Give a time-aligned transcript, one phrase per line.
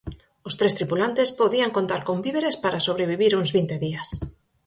[0.47, 4.07] Os tres tripulantes podían contar con víveres para sobrevivir uns vinte días.